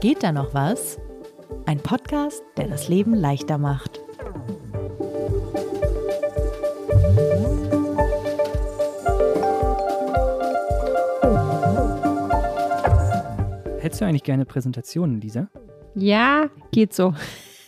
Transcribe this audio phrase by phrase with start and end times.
[0.00, 1.00] Geht da noch was?
[1.66, 4.00] Ein Podcast, der das Leben leichter macht.
[13.80, 15.48] Hättest du eigentlich gerne Präsentationen, Lisa?
[15.96, 17.12] Ja, geht so.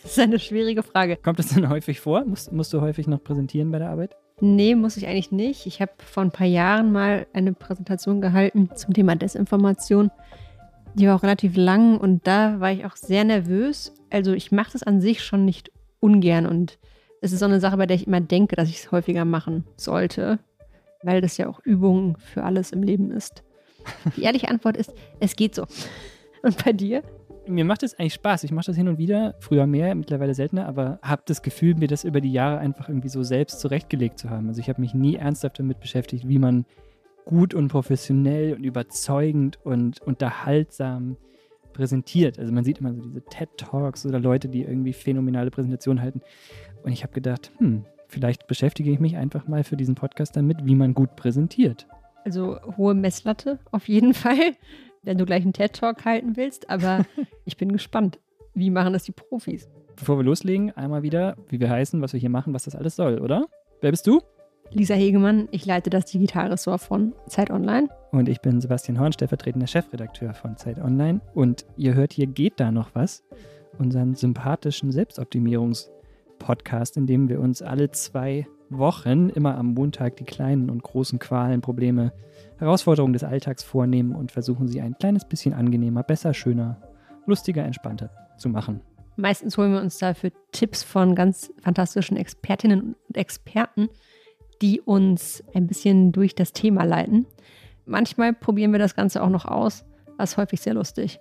[0.03, 1.17] Das ist eine schwierige Frage.
[1.17, 2.23] Kommt das denn häufig vor?
[2.23, 4.15] Musst, musst du häufig noch präsentieren bei der Arbeit?
[4.39, 5.65] Nee, muss ich eigentlich nicht.
[5.65, 10.11] Ich habe vor ein paar Jahren mal eine Präsentation gehalten zum Thema Desinformation.
[10.95, 13.93] Die war auch relativ lang und da war ich auch sehr nervös.
[14.09, 16.77] Also ich mache das an sich schon nicht ungern und
[17.21, 19.65] es ist so eine Sache, bei der ich immer denke, dass ich es häufiger machen
[19.77, 20.39] sollte,
[21.03, 23.43] weil das ja auch Übung für alles im Leben ist.
[24.17, 25.65] Die ehrliche Antwort ist, es geht so.
[26.43, 27.03] Und bei dir?
[27.47, 28.43] Mir macht es eigentlich Spaß.
[28.43, 31.87] Ich mache das hin und wieder, früher mehr, mittlerweile seltener, aber habe das Gefühl, mir
[31.87, 34.47] das über die Jahre einfach irgendwie so selbst zurechtgelegt zu haben.
[34.47, 36.65] Also ich habe mich nie ernsthaft damit beschäftigt, wie man
[37.25, 41.17] gut und professionell und überzeugend und unterhaltsam
[41.73, 42.37] präsentiert.
[42.37, 46.21] Also man sieht immer so diese TED Talks oder Leute, die irgendwie phänomenale Präsentationen halten.
[46.83, 50.65] Und ich habe gedacht, hm, vielleicht beschäftige ich mich einfach mal für diesen Podcast damit,
[50.65, 51.87] wie man gut präsentiert.
[52.25, 54.55] Also hohe Messlatte auf jeden Fall
[55.03, 57.05] wenn du gleich einen TED-Talk halten willst, aber
[57.45, 58.19] ich bin gespannt.
[58.53, 59.69] Wie machen das die Profis?
[59.95, 62.95] Bevor wir loslegen, einmal wieder, wie wir heißen, was wir hier machen, was das alles
[62.95, 63.45] soll, oder?
[63.81, 64.21] Wer bist du?
[64.73, 67.89] Lisa Hegemann, ich leite das Digitalressort von Zeit Online.
[68.11, 71.19] Und ich bin Sebastian Horn, stellvertretender Chefredakteur von Zeit Online.
[71.33, 73.21] Und ihr hört hier Geht da noch was?
[73.77, 80.69] Unseren sympathischen Selbstoptimierungs-Podcast, in dem wir uns alle zwei Wochen immer am Montag die kleinen
[80.69, 82.13] und großen Qualen, Probleme,
[82.57, 86.81] Herausforderungen des Alltags vornehmen und versuchen sie ein kleines bisschen angenehmer, besser, schöner,
[87.25, 88.79] lustiger, entspannter zu machen.
[89.17, 93.89] Meistens holen wir uns dafür Tipps von ganz fantastischen Expertinnen und Experten,
[94.61, 97.25] die uns ein bisschen durch das Thema leiten.
[97.85, 99.85] Manchmal probieren wir das Ganze auch noch aus,
[100.17, 101.19] was häufig sehr lustig,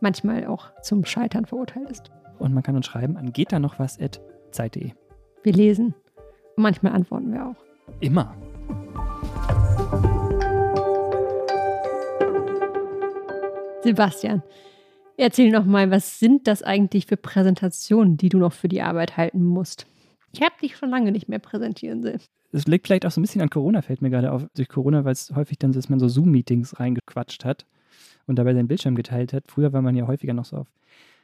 [0.00, 2.10] manchmal auch zum Scheitern verurteilt ist.
[2.38, 4.20] Und man kann uns schreiben an geht da noch was at
[4.52, 4.92] zeit.de.
[5.42, 5.94] Wir lesen
[6.58, 7.54] Manchmal antworten wir auch.
[8.00, 8.34] Immer.
[13.84, 14.42] Sebastian,
[15.16, 19.16] erzähl noch mal, was sind das eigentlich für Präsentationen, die du noch für die Arbeit
[19.16, 19.86] halten musst?
[20.32, 22.20] Ich habe dich schon lange nicht mehr präsentieren sehen.
[22.52, 24.46] Es liegt vielleicht auch so ein bisschen an Corona, fällt mir gerade auf.
[24.54, 27.66] Durch Corona, weil es häufig dann so, dass man so Zoom-Meetings reingequatscht hat
[28.26, 29.44] und dabei seinen Bildschirm geteilt hat.
[29.48, 30.68] Früher war man ja häufiger noch so auf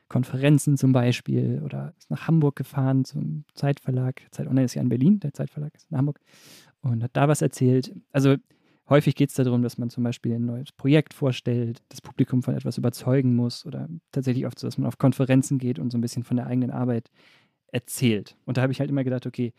[0.09, 4.23] Konferenzen zum Beispiel oder ist nach Hamburg gefahren zum Zeitverlag.
[4.31, 6.21] Zeit Online ist ja in Berlin, der Zeitverlag ist in Hamburg
[6.83, 7.95] und hat da was erzählt.
[8.13, 8.37] Also
[8.89, 12.55] häufig geht es darum, dass man zum Beispiel ein neues Projekt vorstellt, das Publikum von
[12.55, 16.03] etwas überzeugen muss oder tatsächlich oft so, dass man auf Konferenzen geht und so ein
[16.03, 17.11] bisschen von der eigenen Arbeit
[17.69, 18.37] erzählt.
[18.45, 19.53] Und da habe ich halt immer gedacht, okay,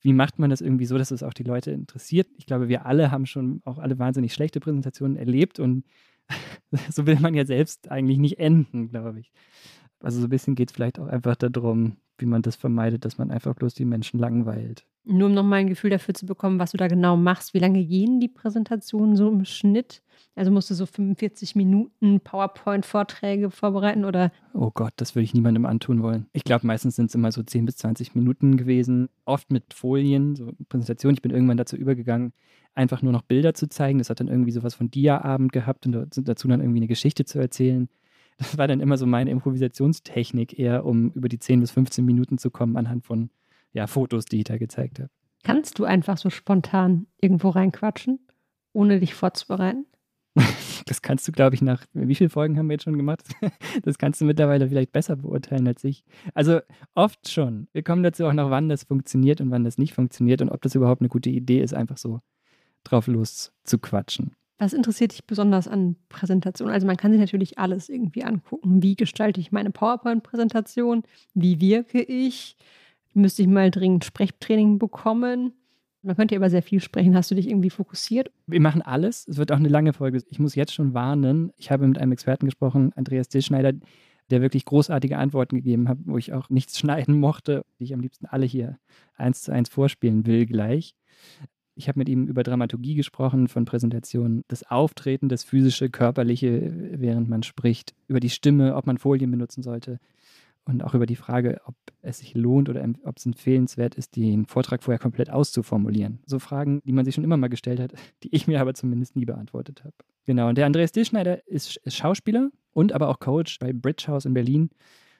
[0.00, 2.28] wie macht man das irgendwie so, dass es auch die Leute interessiert?
[2.36, 5.84] Ich glaube, wir alle haben schon auch alle wahnsinnig schlechte Präsentationen erlebt und
[6.90, 9.32] so will man ja selbst eigentlich nicht enden, glaube ich.
[10.00, 13.18] Also so ein bisschen geht es vielleicht auch einfach darum, wie man das vermeidet, dass
[13.18, 14.86] man einfach bloß die Menschen langweilt.
[15.04, 17.54] Nur um nochmal ein Gefühl dafür zu bekommen, was du da genau machst.
[17.54, 20.02] Wie lange gehen die Präsentationen so im Schnitt?
[20.34, 24.32] Also musst du so 45 Minuten PowerPoint-Vorträge vorbereiten oder?
[24.52, 26.26] Oh Gott, das würde ich niemandem antun wollen.
[26.32, 29.08] Ich glaube, meistens sind es immer so 10 bis 20 Minuten gewesen.
[29.24, 31.14] Oft mit Folien, so Präsentationen.
[31.14, 32.32] Ich bin irgendwann dazu übergegangen,
[32.74, 33.98] einfach nur noch Bilder zu zeigen.
[33.98, 37.38] Das hat dann irgendwie sowas von Dia-Abend gehabt und dazu dann irgendwie eine Geschichte zu
[37.38, 37.88] erzählen.
[38.38, 42.38] Das war dann immer so meine Improvisationstechnik, eher um über die 10 bis 15 Minuten
[42.38, 43.30] zu kommen anhand von
[43.72, 45.10] ja, Fotos, die ich da gezeigt habe.
[45.42, 48.18] Kannst du einfach so spontan irgendwo reinquatschen,
[48.72, 49.86] ohne dich vorzubereiten?
[50.88, 53.24] Das kannst du, glaube ich, nach wie vielen Folgen haben wir jetzt schon gemacht?
[53.82, 56.04] Das kannst du mittlerweile vielleicht besser beurteilen als ich.
[56.32, 56.60] Also
[56.94, 57.66] oft schon.
[57.72, 60.62] Wir kommen dazu auch noch, wann das funktioniert und wann das nicht funktioniert und ob
[60.62, 62.20] das überhaupt eine gute Idee ist, einfach so
[62.84, 64.36] drauf los zu quatschen.
[64.58, 66.72] Was interessiert dich besonders an Präsentationen?
[66.72, 68.82] Also man kann sich natürlich alles irgendwie angucken.
[68.82, 71.02] Wie gestalte ich meine PowerPoint-Präsentation?
[71.34, 72.56] Wie wirke ich?
[73.12, 75.52] Müsste ich mal dringend Sprechtraining bekommen?
[76.02, 77.16] Man könnte über sehr viel sprechen.
[77.16, 78.30] Hast du dich irgendwie fokussiert?
[78.46, 79.26] Wir machen alles.
[79.28, 80.22] Es wird auch eine lange Folge.
[80.30, 81.52] Ich muss jetzt schon warnen.
[81.56, 83.72] Ich habe mit einem Experten gesprochen, Andreas Dillschneider,
[84.30, 88.00] der wirklich großartige Antworten gegeben hat, wo ich auch nichts schneiden mochte, die ich am
[88.00, 88.78] liebsten alle hier
[89.16, 90.94] eins zu eins vorspielen will gleich.
[91.76, 97.28] Ich habe mit ihm über Dramaturgie gesprochen von Präsentationen, das Auftreten, das physische, körperliche, während
[97.28, 100.00] man spricht, über die Stimme, ob man Folien benutzen sollte
[100.66, 104.46] und auch über die Frage, ob es sich lohnt oder ob es empfehlenswert ist, den
[104.46, 106.18] Vortrag vorher komplett auszuformulieren.
[106.26, 107.92] So Fragen, die man sich schon immer mal gestellt hat,
[108.22, 109.94] die ich mir aber zumindest nie beantwortet habe.
[110.24, 114.34] Genau, und der Andreas Dillschneider ist, Schauspieler und aber auch Coach bei Bridge House in
[114.34, 114.70] Berlin.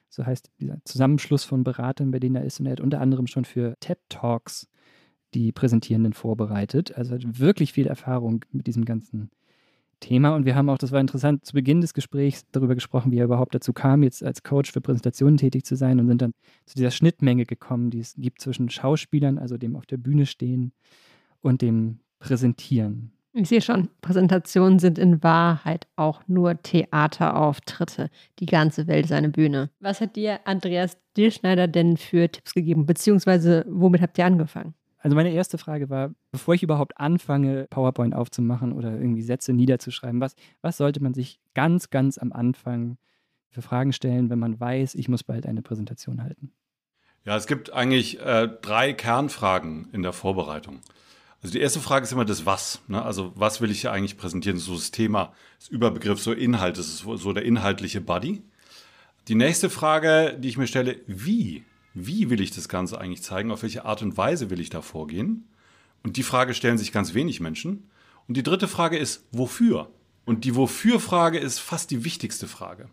[0.09, 2.59] So heißt dieser Zusammenschluss von Beratern, bei denen er ist.
[2.59, 4.67] Und er hat unter anderem schon für TED Talks
[5.33, 6.97] die Präsentierenden vorbereitet.
[6.97, 9.29] Also hat wirklich viel Erfahrung mit diesem ganzen
[9.99, 13.17] Thema und wir haben auch, das war interessant, zu Beginn des Gesprächs darüber gesprochen, wie
[13.17, 16.33] er überhaupt dazu kam, jetzt als Coach für Präsentationen tätig zu sein und sind dann
[16.65, 20.71] zu dieser Schnittmenge gekommen, die es gibt zwischen Schauspielern, also dem auf der Bühne stehen
[21.41, 23.11] und dem Präsentieren.
[23.33, 28.09] Ich sehe schon, Präsentationen sind in Wahrheit auch nur Theaterauftritte.
[28.39, 29.69] Die ganze Welt ist eine Bühne.
[29.79, 32.87] Was hat dir Andreas Dillschneider denn für Tipps gegeben?
[32.87, 34.73] Beziehungsweise womit habt ihr angefangen?
[34.99, 40.21] Also meine erste Frage war, bevor ich überhaupt anfange, PowerPoint aufzumachen oder irgendwie Sätze niederzuschreiben,
[40.21, 42.97] was, was sollte man sich ganz, ganz am Anfang
[43.49, 46.51] für Fragen stellen, wenn man weiß, ich muss bald eine Präsentation halten?
[47.25, 50.81] Ja, es gibt eigentlich äh, drei Kernfragen in der Vorbereitung.
[51.41, 52.81] Also die erste Frage ist immer das Was.
[52.87, 53.01] Ne?
[53.03, 54.57] Also was will ich hier eigentlich präsentieren?
[54.57, 58.41] So das Thema, das Überbegriff, so Inhalt, das ist so der inhaltliche Buddy.
[59.27, 61.63] Die nächste Frage, die ich mir stelle, wie?
[61.99, 63.51] Wie will ich das Ganze eigentlich zeigen?
[63.51, 65.47] Auf welche Art und Weise will ich da vorgehen?
[66.03, 67.89] Und die Frage stellen sich ganz wenig Menschen.
[68.27, 69.89] Und die dritte Frage ist, wofür?
[70.23, 72.89] Und die Wofür-Frage ist fast die wichtigste Frage.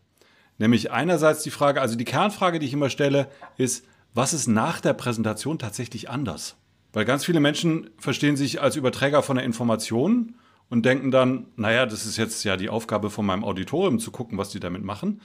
[0.56, 3.28] Nämlich einerseits die Frage, also die Kernfrage, die ich immer stelle,
[3.58, 3.84] ist,
[4.14, 6.56] was ist nach der Präsentation tatsächlich anders?
[6.94, 10.36] Weil ganz viele Menschen verstehen sich als Überträger von der Information
[10.70, 14.38] und denken dann, naja, das ist jetzt ja die Aufgabe von meinem Auditorium zu gucken,
[14.38, 15.20] was die damit machen.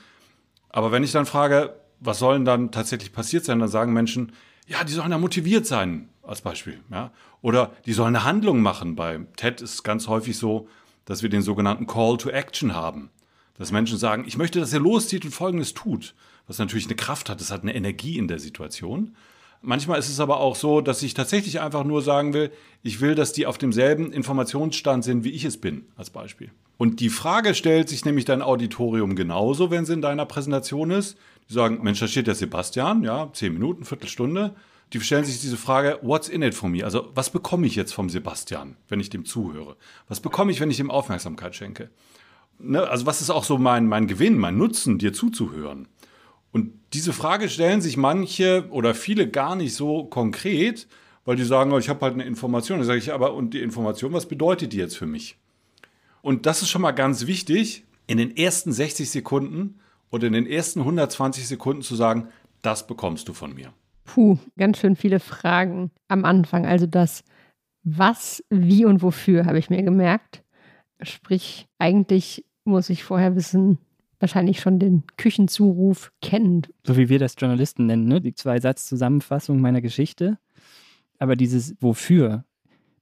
[0.69, 4.31] Aber wenn ich dann frage, was soll denn dann tatsächlich passiert sein, dann sagen Menschen,
[4.68, 6.80] ja, die sollen da motiviert sein, als Beispiel.
[6.92, 7.12] Ja?
[7.42, 8.96] Oder die sollen eine Handlung machen.
[8.96, 10.68] Bei TED ist es ganz häufig so,
[11.06, 13.10] dass wir den sogenannten Call to Action haben.
[13.57, 16.13] Dass Menschen sagen, ich möchte, dass er loszieht und Folgendes tut.
[16.48, 19.16] Was natürlich eine Kraft hat, es hat eine Energie in der Situation.
[19.62, 22.51] Manchmal ist es aber auch so, dass ich tatsächlich einfach nur sagen will,
[22.81, 26.51] ich will, dass die auf demselben Informationsstand sind, wie ich es bin, als Beispiel.
[26.79, 31.17] Und die Frage stellt sich nämlich dein Auditorium genauso, wenn sie in deiner Präsentation ist.
[31.49, 34.55] Die sagen, Mensch, da steht der Sebastian, ja, zehn Minuten, Viertelstunde.
[34.93, 36.85] Die stellen sich diese Frage, what's in it for me?
[36.85, 39.75] Also, was bekomme ich jetzt vom Sebastian, wenn ich dem zuhöre?
[40.07, 41.89] Was bekomme ich, wenn ich ihm Aufmerksamkeit schenke?
[42.59, 42.87] Ne?
[42.87, 45.89] Also, was ist auch so mein, mein Gewinn, mein Nutzen, dir zuzuhören?
[46.53, 50.87] Und diese Frage stellen sich manche oder viele gar nicht so konkret,
[51.25, 52.79] weil die sagen, oh, ich habe halt eine Information.
[52.79, 55.35] Da sage ich, aber und die Information, was bedeutet die jetzt für mich?
[56.21, 59.80] Und das ist schon mal ganz wichtig, in den ersten 60 Sekunden
[60.12, 62.30] oder in den ersten 120 Sekunden zu sagen,
[62.62, 63.71] das bekommst du von mir.
[64.06, 66.66] Puh, ganz schön viele Fragen am Anfang.
[66.66, 67.24] Also das
[67.83, 70.44] Was, Wie und Wofür habe ich mir gemerkt.
[71.01, 73.77] Sprich, eigentlich muss ich vorher wissen,
[74.19, 76.69] wahrscheinlich schon den Küchenzuruf kennt.
[76.86, 78.19] So wie wir das Journalisten nennen, ne?
[78.19, 80.38] die Zwei-Satz-Zusammenfassung meiner Geschichte.
[81.19, 82.45] Aber dieses Wofür,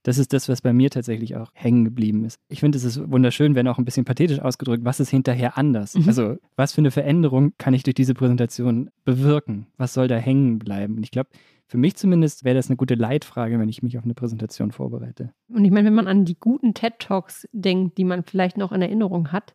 [0.08, 2.40] das ist das, was bei mir tatsächlich auch hängen geblieben ist.
[2.48, 5.94] Ich finde, es ist wunderschön, wenn auch ein bisschen pathetisch ausgedrückt, was ist hinterher anders?
[5.94, 6.04] Mhm.
[6.06, 9.66] Also, was für eine Veränderung kann ich durch diese Präsentation bewirken?
[9.76, 10.96] Was soll da hängen bleiben?
[10.96, 11.28] Und ich glaube,
[11.66, 15.30] für mich zumindest wäre das eine gute Leitfrage, wenn ich mich auf eine Präsentation vorbereite.
[15.50, 18.72] Und ich meine, wenn man an die guten TED Talks denkt, die man vielleicht noch
[18.72, 19.54] in Erinnerung hat,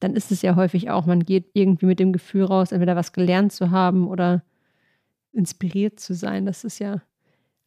[0.00, 3.12] dann ist es ja häufig auch, man geht irgendwie mit dem Gefühl raus, entweder was
[3.12, 4.42] gelernt zu haben oder
[5.32, 6.46] inspiriert zu sein.
[6.46, 7.02] Das ist ja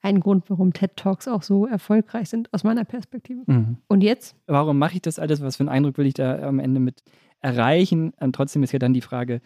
[0.05, 3.41] ein Grund, warum TED Talks auch so erfolgreich sind, aus meiner Perspektive.
[3.47, 3.77] Mhm.
[3.87, 4.35] Und jetzt?
[4.45, 5.41] Warum mache ich das alles?
[5.41, 7.03] Was für einen Eindruck will ich da am Ende mit
[7.41, 8.13] erreichen?
[8.19, 9.41] Und trotzdem ist ja dann die Frage,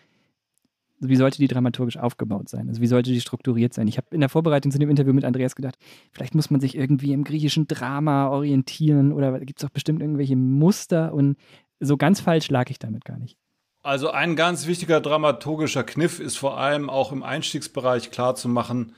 [0.99, 2.67] wie sollte die dramaturgisch aufgebaut sein?
[2.67, 3.87] Also wie sollte die strukturiert sein?
[3.87, 5.77] Ich habe in der Vorbereitung zu dem Interview mit Andreas gedacht,
[6.11, 10.35] vielleicht muss man sich irgendwie im griechischen Drama orientieren oder gibt es auch bestimmt irgendwelche
[10.35, 11.37] Muster und
[11.79, 13.37] so ganz falsch lag ich damit gar nicht.
[13.81, 18.93] Also ein ganz wichtiger dramaturgischer Kniff ist vor allem auch im Einstiegsbereich klar zu machen,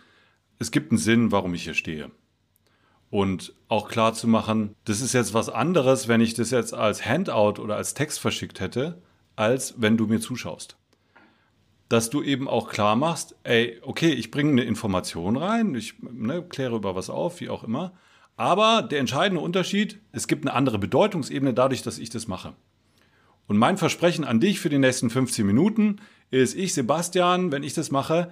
[0.61, 2.11] es gibt einen Sinn, warum ich hier stehe.
[3.09, 7.03] Und auch klar zu machen, das ist jetzt was anderes, wenn ich das jetzt als
[7.03, 9.01] Handout oder als Text verschickt hätte,
[9.35, 10.77] als wenn du mir zuschaust.
[11.89, 16.43] Dass du eben auch klar machst, ey, okay, ich bringe eine Information rein, ich ne,
[16.43, 17.93] kläre über was auf, wie auch immer.
[18.37, 22.53] Aber der entscheidende Unterschied, es gibt eine andere Bedeutungsebene dadurch, dass ich das mache.
[23.47, 25.97] Und mein Versprechen an dich für die nächsten 15 Minuten
[26.29, 28.31] ist, ich, Sebastian, wenn ich das mache,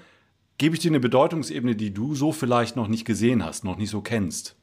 [0.59, 3.89] gebe ich dir eine Bedeutungsebene, die du so vielleicht noch nicht gesehen hast, noch nicht
[3.89, 4.55] so kennst.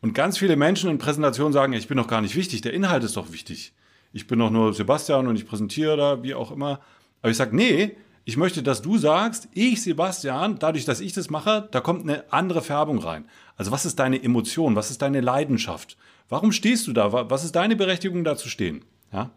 [0.00, 3.04] Und ganz viele Menschen in Präsentationen sagen, ich bin doch gar nicht wichtig, der Inhalt
[3.04, 3.74] ist doch wichtig.
[4.12, 6.80] Ich bin doch nur Sebastian und ich präsentiere da, wie auch immer.
[7.20, 11.30] Aber ich sage, nee, ich möchte, dass du sagst, ich, Sebastian, dadurch, dass ich das
[11.30, 13.24] mache, da kommt eine andere Färbung rein.
[13.56, 14.76] Also was ist deine Emotion?
[14.76, 15.96] Was ist deine Leidenschaft?
[16.28, 17.12] Warum stehst du da?
[17.12, 18.84] Was ist deine Berechtigung, da zu stehen?
[19.12, 19.30] Ja?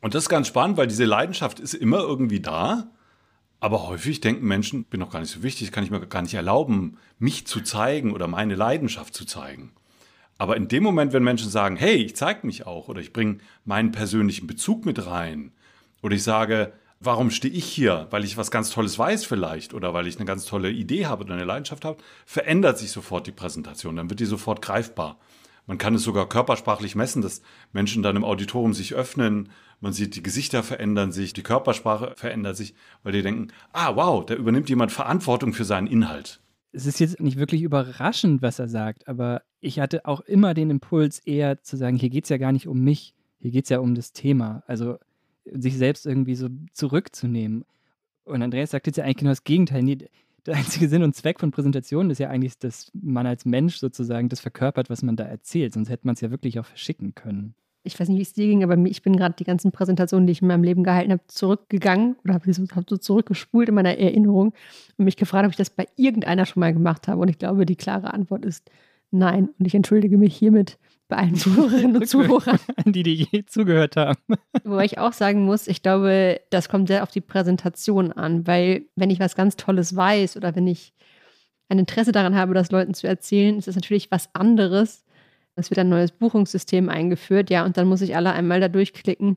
[0.00, 2.88] Und das ist ganz spannend, weil diese Leidenschaft ist immer irgendwie da.
[3.62, 6.34] Aber häufig denken Menschen, bin doch gar nicht so wichtig, kann ich mir gar nicht
[6.34, 9.70] erlauben, mich zu zeigen oder meine Leidenschaft zu zeigen.
[10.36, 13.38] Aber in dem Moment, wenn Menschen sagen, hey, ich zeige mich auch oder ich bringe
[13.64, 15.52] meinen persönlichen Bezug mit rein
[16.02, 18.08] oder ich sage, warum stehe ich hier?
[18.10, 21.22] Weil ich was ganz Tolles weiß vielleicht oder weil ich eine ganz tolle Idee habe
[21.22, 25.20] oder eine Leidenschaft habe, verändert sich sofort die Präsentation, dann wird die sofort greifbar.
[25.66, 27.42] Man kann es sogar körpersprachlich messen, dass
[27.72, 29.50] Menschen dann im Auditorium sich öffnen.
[29.82, 34.24] Man sieht, die Gesichter verändern sich, die Körpersprache verändert sich, weil die denken, ah, wow,
[34.24, 36.40] da übernimmt jemand Verantwortung für seinen Inhalt.
[36.70, 40.70] Es ist jetzt nicht wirklich überraschend, was er sagt, aber ich hatte auch immer den
[40.70, 43.70] Impuls, eher zu sagen, hier geht es ja gar nicht um mich, hier geht es
[43.70, 44.62] ja um das Thema.
[44.68, 44.98] Also
[45.44, 47.64] sich selbst irgendwie so zurückzunehmen.
[48.22, 49.82] Und Andreas sagt jetzt ja eigentlich genau das Gegenteil.
[49.82, 49.98] Nee,
[50.46, 54.28] der einzige Sinn und Zweck von Präsentationen ist ja eigentlich, dass man als Mensch sozusagen
[54.28, 55.74] das verkörpert, was man da erzählt.
[55.74, 57.56] Sonst hätte man es ja wirklich auch verschicken können.
[57.84, 60.32] Ich weiß nicht, wie es dir ging, aber ich bin gerade die ganzen Präsentationen, die
[60.32, 63.98] ich in meinem Leben gehalten habe, zurückgegangen oder habe so, hab so zurückgespult in meiner
[63.98, 64.54] Erinnerung
[64.96, 67.20] und mich gefragt, ob ich das bei irgendeiner schon mal gemacht habe.
[67.20, 68.70] Und ich glaube, die klare Antwort ist
[69.10, 69.50] nein.
[69.58, 72.58] Und ich entschuldige mich hiermit bei allen Zuhörerinnen und Zuhörern.
[72.86, 74.18] die, die je zugehört haben.
[74.64, 78.86] Wobei ich auch sagen muss, ich glaube, das kommt sehr auf die Präsentation an, weil
[78.96, 80.94] wenn ich was ganz Tolles weiß oder wenn ich
[81.68, 85.04] ein Interesse daran habe, das Leuten zu erzählen, ist das natürlich was anderes.
[85.54, 89.36] Es wird ein neues Buchungssystem eingeführt, ja, und dann muss ich alle einmal da durchklicken.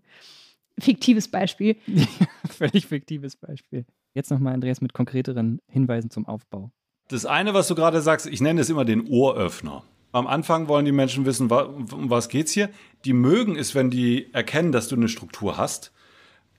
[0.80, 1.78] Fiktives Beispiel.
[2.50, 3.86] Völlig fiktives Beispiel.
[4.14, 6.72] Jetzt nochmal, Andreas, mit konkreteren Hinweisen zum Aufbau.
[7.10, 9.84] Das eine, was du gerade sagst, ich nenne es immer den Ohröffner.
[10.12, 12.70] Am Anfang wollen die Menschen wissen, um was geht's hier.
[13.04, 15.92] Die mögen es, wenn die erkennen, dass du eine Struktur hast.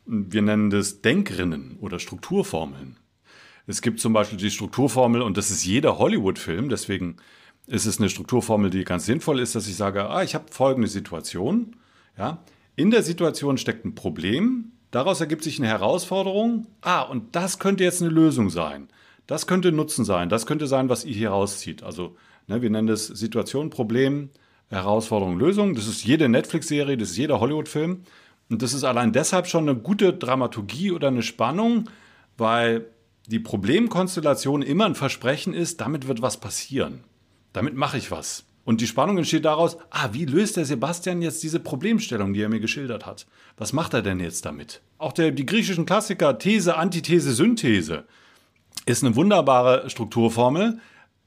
[0.04, 2.98] Wir nennen das Denkrinnen oder Strukturformeln.
[3.66, 7.16] Es gibt zum Beispiel die Strukturformel, und das ist jeder Hollywood-Film, deswegen
[7.66, 10.88] ist es eine Strukturformel, die ganz sinnvoll ist, dass ich sage, ah, ich habe folgende
[10.88, 11.76] Situation.
[12.16, 12.42] Ja,
[12.76, 16.66] in der Situation steckt ein Problem, daraus ergibt sich eine Herausforderung.
[16.80, 18.88] Ah, und das könnte jetzt eine Lösung sein.
[19.26, 20.28] Das könnte Nutzen sein.
[20.28, 21.82] Das könnte sein, was ihr hier rauszieht.
[21.82, 22.16] Also
[22.48, 24.30] Ne, wir nennen das Situation, Problem,
[24.68, 25.74] Herausforderung, Lösung.
[25.74, 28.02] Das ist jede Netflix-Serie, das ist jeder Hollywood-Film.
[28.48, 31.90] Und das ist allein deshalb schon eine gute Dramaturgie oder eine Spannung,
[32.36, 32.86] weil
[33.26, 37.00] die Problemkonstellation immer ein Versprechen ist, damit wird was passieren.
[37.56, 38.44] Damit mache ich was.
[38.66, 42.50] Und die Spannung entsteht daraus, ah, wie löst der Sebastian jetzt diese Problemstellung, die er
[42.50, 43.26] mir geschildert hat?
[43.56, 44.82] Was macht er denn jetzt damit?
[44.98, 48.04] Auch der, die griechischen Klassiker These, Antithese, Synthese
[48.84, 50.80] ist eine wunderbare Strukturformel,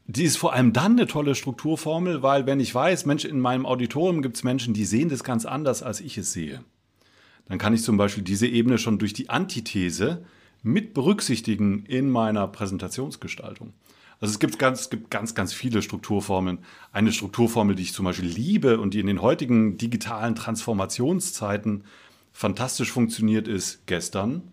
[0.06, 3.66] die ist vor allem dann eine tolle Strukturformel, weil wenn ich weiß, Mensch, in meinem
[3.66, 6.64] Auditorium gibt es Menschen, die sehen das ganz anders, als ich es sehe.
[7.48, 10.24] Dann kann ich zum Beispiel diese Ebene schon durch die Antithese
[10.62, 13.74] mit berücksichtigen in meiner Präsentationsgestaltung.
[14.22, 16.60] Also es gibt ganz, gibt ganz, ganz viele Strukturformeln.
[16.92, 21.86] Eine Strukturformel, die ich zum Beispiel liebe und die in den heutigen digitalen Transformationszeiten
[22.34, 24.44] fantastisch funktioniert, ist gestern,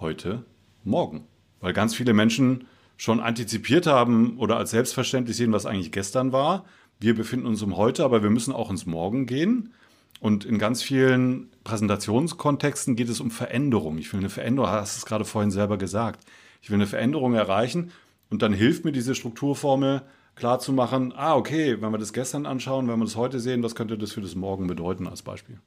[0.00, 0.44] heute,
[0.84, 1.24] morgen.
[1.60, 2.66] Weil ganz viele Menschen
[2.98, 6.66] schon antizipiert haben oder als selbstverständlich sehen, was eigentlich gestern war.
[7.00, 9.72] Wir befinden uns im Heute, aber wir müssen auch ins Morgen gehen.
[10.20, 13.98] Und in ganz vielen Präsentationskontexten geht es um Veränderung.
[13.98, 16.24] Ich will eine Veränderung, hast es gerade vorhin selber gesagt.
[16.62, 17.92] Ich will eine Veränderung erreichen
[18.30, 20.02] und dann hilft mir diese Strukturformel
[20.34, 23.62] klar zu machen, ah, okay, wenn wir das gestern anschauen, wenn wir das heute sehen,
[23.62, 25.60] was könnte das für das Morgen bedeuten als Beispiel?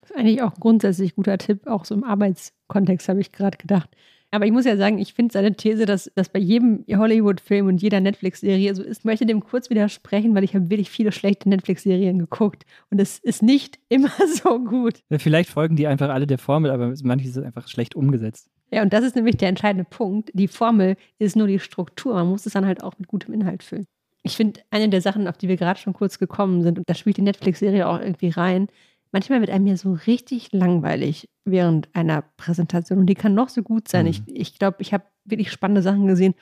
[0.00, 3.58] Das ist eigentlich auch ein grundsätzlich guter Tipp, auch so im Arbeitskontext habe ich gerade
[3.58, 3.90] gedacht.
[4.30, 7.80] Aber ich muss ja sagen, ich finde seine These, dass das bei jedem Hollywood-Film und
[7.80, 12.18] jeder Netflix-Serie so ist, möchte dem kurz widersprechen, weil ich habe wirklich viele schlechte Netflix-Serien
[12.18, 14.10] geguckt und es ist nicht immer
[14.42, 15.00] so gut.
[15.10, 18.50] Ja, vielleicht folgen die einfach alle der Formel, aber manches ist einfach schlecht umgesetzt.
[18.70, 20.30] Ja, und das ist nämlich der entscheidende Punkt.
[20.34, 22.14] Die Formel ist nur die Struktur.
[22.14, 23.86] Man muss es dann halt auch mit gutem Inhalt füllen.
[24.22, 26.94] Ich finde, eine der Sachen, auf die wir gerade schon kurz gekommen sind, und da
[26.94, 28.68] spielt die Netflix-Serie auch irgendwie rein,
[29.12, 33.62] manchmal wird einem ja so richtig langweilig während einer Präsentation und die kann noch so
[33.62, 34.06] gut sein.
[34.06, 34.10] Mhm.
[34.10, 36.34] Ich glaube, ich, glaub, ich habe wirklich spannende Sachen gesehen,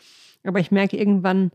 [0.44, 1.50] aber ich merke irgendwann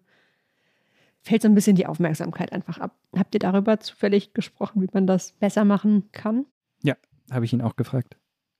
[1.21, 2.95] fällt so ein bisschen die Aufmerksamkeit einfach ab.
[3.15, 6.45] Habt ihr darüber zufällig gesprochen, wie man das besser machen kann?
[6.83, 6.95] Ja,
[7.31, 8.17] habe ich ihn auch gefragt.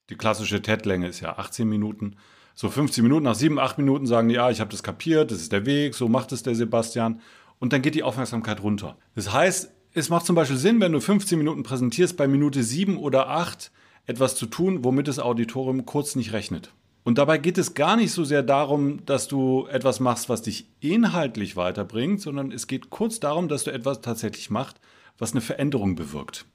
[0.09, 2.15] Die klassische TED-Länge ist ja 18 Minuten.
[2.55, 5.39] So 15 Minuten, nach 7, 8 Minuten sagen die, ja, ich habe das kapiert, das
[5.39, 7.21] ist der Weg, so macht es der Sebastian.
[7.59, 8.97] Und dann geht die Aufmerksamkeit runter.
[9.15, 12.97] Das heißt, es macht zum Beispiel Sinn, wenn du 15 Minuten präsentierst, bei Minute 7
[12.97, 13.71] oder 8
[14.05, 16.73] etwas zu tun, womit das Auditorium kurz nicht rechnet.
[17.03, 20.67] Und dabei geht es gar nicht so sehr darum, dass du etwas machst, was dich
[20.79, 24.79] inhaltlich weiterbringt, sondern es geht kurz darum, dass du etwas tatsächlich machst,
[25.17, 26.45] was eine Veränderung bewirkt.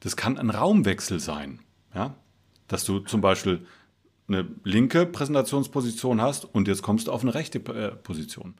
[0.00, 1.60] Das kann ein Raumwechsel sein.
[1.94, 2.14] Ja?
[2.72, 3.66] Dass du zum Beispiel
[4.28, 8.54] eine linke Präsentationsposition hast und jetzt kommst du auf eine rechte äh, Position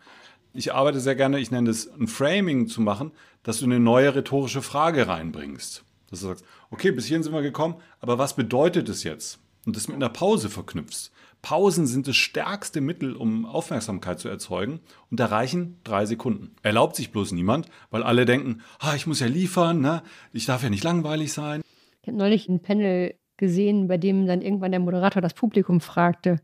[0.54, 4.14] ich arbeite sehr gerne, ich nenne es ein Framing zu machen, dass du eine neue
[4.14, 5.84] rhetorische Frage reinbringst.
[6.10, 9.38] Dass du sagst, okay, bis hierhin sind wir gekommen, aber was bedeutet es jetzt?
[9.64, 11.10] Und das mit einer Pause verknüpfst.
[11.40, 16.54] Pausen sind das stärkste Mittel, um Aufmerksamkeit zu erzeugen und erreichen drei Sekunden.
[16.62, 20.02] Erlaubt sich bloß niemand, weil alle denken, ah, ich muss ja liefern, ne?
[20.32, 21.62] ich darf ja nicht langweilig sein.
[22.02, 26.36] Ich habe neulich ein Panel gesehen, bei dem dann irgendwann der Moderator das Publikum fragte.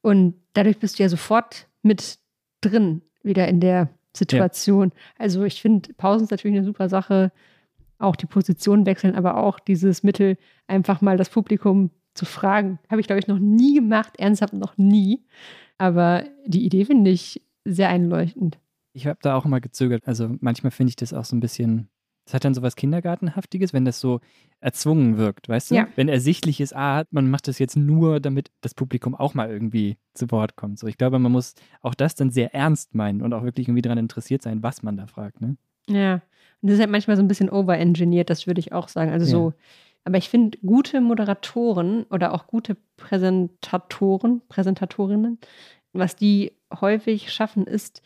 [0.00, 2.20] Und dadurch bist du ja sofort mit
[2.60, 4.92] drin wieder in der Situation.
[4.94, 5.00] Ja.
[5.18, 7.32] Also ich finde, Pausen ist natürlich eine super Sache.
[7.98, 10.36] auch die Position wechseln, aber auch dieses Mittel,
[10.66, 12.78] einfach mal das Publikum zu fragen.
[12.90, 15.24] Habe ich, glaube ich, noch nie gemacht, ernsthaft noch nie.
[15.78, 18.58] Aber die Idee finde ich sehr einleuchtend.
[18.92, 20.06] Ich habe da auch immer gezögert.
[20.06, 21.88] Also manchmal finde ich das auch so ein bisschen,
[22.26, 24.20] das hat dann so was Kindergartenhaftiges, wenn das so
[24.60, 25.76] erzwungen wirkt, weißt du?
[25.76, 25.88] Ja.
[25.94, 29.96] Wenn ersichtlich ist, ah, man macht das jetzt nur, damit das Publikum auch mal irgendwie
[30.12, 30.78] zu Wort kommt.
[30.80, 33.82] So, ich glaube, man muss auch das dann sehr ernst meinen und auch wirklich irgendwie
[33.82, 35.56] daran interessiert sein, was man da fragt, ne?
[35.88, 36.14] Ja.
[36.62, 39.12] Und das ist halt manchmal so ein bisschen overengineert, das würde ich auch sagen.
[39.12, 39.30] Also Ja.
[39.30, 39.52] so,
[40.04, 45.38] aber ich finde, gute Moderatoren oder auch gute Präsentatoren, Präsentatorinnen,
[45.92, 48.02] was die häufig schaffen, ist,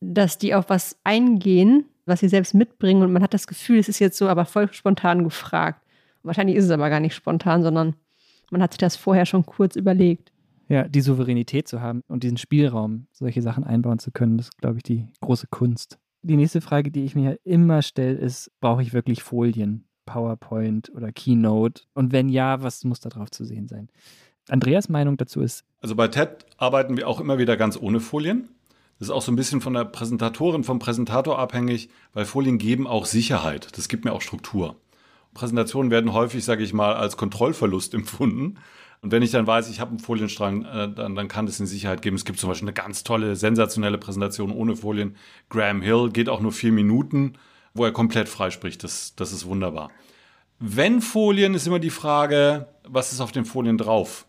[0.00, 3.88] dass die auf was eingehen, was sie selbst mitbringen und man hat das Gefühl, es
[3.88, 5.84] ist jetzt so aber voll spontan gefragt.
[6.22, 7.94] Wahrscheinlich ist es aber gar nicht spontan, sondern
[8.50, 10.32] man hat sich das vorher schon kurz überlegt.
[10.68, 14.58] Ja, die Souveränität zu haben und diesen Spielraum, solche Sachen einbauen zu können, das ist,
[14.58, 15.98] glaube ich, die große Kunst.
[16.22, 19.84] Die nächste Frage, die ich mir immer stelle, ist, brauche ich wirklich Folien?
[20.06, 21.82] PowerPoint oder Keynote?
[21.94, 23.88] Und wenn ja, was muss da drauf zu sehen sein?
[24.48, 28.48] Andreas Meinung dazu ist, Also bei TED arbeiten wir auch immer wieder ganz ohne Folien.
[28.98, 32.86] Das ist auch so ein bisschen von der Präsentatorin, vom Präsentator abhängig, weil Folien geben
[32.86, 33.76] auch Sicherheit.
[33.76, 34.76] Das gibt mir auch Struktur.
[35.34, 38.58] Präsentationen werden häufig, sage ich mal, als Kontrollverlust empfunden.
[39.02, 41.66] Und wenn ich dann weiß, ich habe einen Folienstrang, äh, dann, dann kann das eine
[41.66, 42.16] Sicherheit geben.
[42.16, 45.16] Es gibt zum Beispiel eine ganz tolle, sensationelle Präsentation ohne Folien.
[45.50, 47.34] Graham Hill geht auch nur vier Minuten,
[47.74, 48.82] wo er komplett frei spricht.
[48.82, 49.90] Das, das ist wunderbar.
[50.58, 54.26] Wenn Folien, ist immer die Frage, was ist auf den Folien drauf?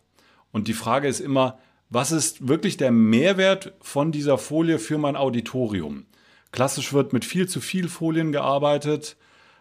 [0.52, 1.58] Und die Frage ist immer,
[1.90, 6.06] was ist wirklich der Mehrwert von dieser Folie für mein Auditorium?
[6.52, 9.16] Klassisch wird mit viel zu viel Folien gearbeitet.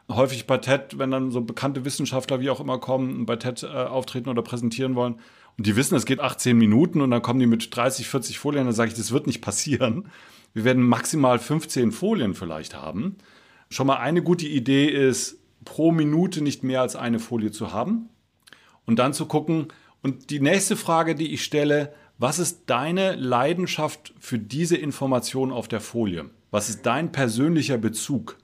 [0.10, 3.64] Häufig bei TED, wenn dann so bekannte Wissenschaftler wie auch immer kommen und bei TED
[3.64, 5.20] äh, auftreten oder präsentieren wollen
[5.58, 8.66] und die wissen, es geht 18 Minuten und dann kommen die mit 30, 40 Folien,
[8.66, 10.10] dann sage ich, das wird nicht passieren.
[10.54, 13.18] Wir werden maximal 15 Folien vielleicht haben.
[13.70, 18.10] Schon mal eine gute Idee ist, pro Minute nicht mehr als eine Folie zu haben
[18.86, 19.68] und dann zu gucken.
[20.02, 25.68] Und die nächste Frage, die ich stelle, was ist deine Leidenschaft für diese Information auf
[25.68, 26.30] der Folie?
[26.50, 28.38] Was ist dein persönlicher Bezug?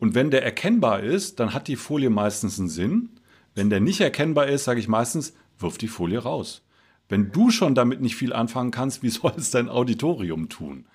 [0.00, 3.10] Und wenn der erkennbar ist, dann hat die Folie meistens einen Sinn.
[3.54, 6.62] Wenn der nicht erkennbar ist, sage ich meistens, wirf die Folie raus.
[7.08, 10.86] Wenn du schon damit nicht viel anfangen kannst, wie soll es dein Auditorium tun?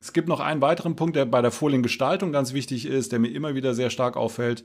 [0.00, 3.32] Es gibt noch einen weiteren Punkt, der bei der Foliengestaltung ganz wichtig ist, der mir
[3.32, 4.64] immer wieder sehr stark auffällt.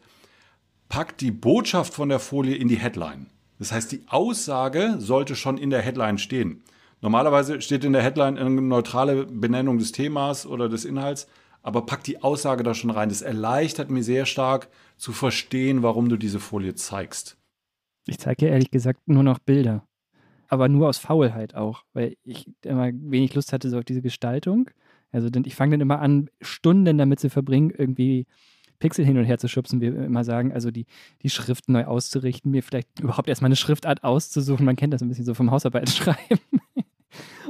[0.87, 3.27] Pack die Botschaft von der Folie in die Headline.
[3.59, 6.63] Das heißt, die Aussage sollte schon in der Headline stehen.
[7.01, 11.27] Normalerweise steht in der Headline eine neutrale Benennung des Themas oder des Inhalts,
[11.61, 13.09] aber pack die Aussage da schon rein.
[13.09, 17.37] Das erleichtert mir sehr stark zu verstehen, warum du diese Folie zeigst.
[18.07, 19.87] ich zeige ja ehrlich gesagt nur noch Bilder.
[20.47, 24.69] Aber nur aus Faulheit auch, weil ich immer wenig Lust hatte so auf diese Gestaltung.
[25.11, 28.27] Also denn ich fange dann immer an, Stunden damit zu verbringen, irgendwie
[28.79, 30.85] Pixel hin und her zu schubsen, wie wir immer sagen, also die,
[31.23, 34.65] die Schrift neu auszurichten, mir vielleicht überhaupt erstmal eine Schriftart auszusuchen.
[34.65, 36.39] Man kennt das ein bisschen so vom Hausarbeitsschreiben.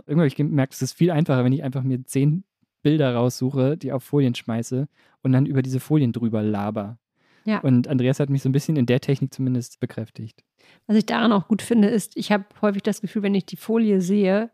[0.06, 2.44] Irgendwann habe ich gemerkt, es ist viel einfacher, wenn ich einfach mir zehn
[2.84, 4.88] Bilder raussuche, die auf Folien schmeiße
[5.24, 7.00] und dann über diese Folien drüber laber.
[7.46, 7.60] Ja.
[7.60, 10.44] Und Andreas hat mich so ein bisschen in der Technik zumindest bekräftigt.
[10.88, 13.56] Was ich daran auch gut finde, ist, ich habe häufig das Gefühl, wenn ich die
[13.56, 14.50] Folie sehe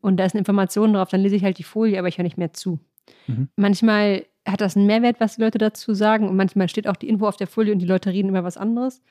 [0.00, 2.24] und da ist eine Information drauf, dann lese ich halt die Folie, aber ich höre
[2.24, 2.78] nicht mehr zu.
[3.26, 3.48] Mhm.
[3.56, 7.08] Manchmal hat das einen Mehrwert, was die Leute dazu sagen und manchmal steht auch die
[7.08, 9.02] Info auf der Folie und die Leute reden über was anderes.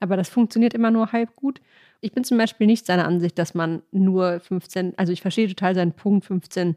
[0.00, 1.60] Aber das funktioniert immer nur halb gut.
[2.00, 5.74] Ich bin zum Beispiel nicht seiner Ansicht, dass man nur 15, also ich verstehe total
[5.74, 6.76] seinen Punkt, 15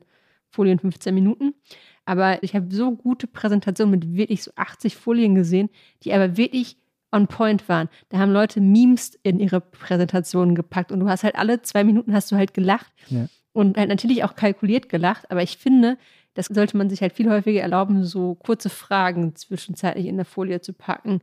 [0.50, 1.54] Folien, 15 Minuten.
[2.06, 5.70] Aber ich habe so gute Präsentationen mit wirklich so 80 Folien gesehen,
[6.04, 6.78] die aber wirklich
[7.12, 7.90] on point waren.
[8.10, 12.14] Da haben Leute Memes in ihre Präsentationen gepackt und du hast halt alle zwei Minuten
[12.14, 13.28] hast du halt gelacht Ja.
[13.54, 15.30] und halt natürlich auch kalkuliert gelacht.
[15.30, 15.98] Aber ich finde,
[16.34, 20.62] das sollte man sich halt viel häufiger erlauben, so kurze Fragen zwischenzeitlich in der Folie
[20.62, 21.20] zu packen.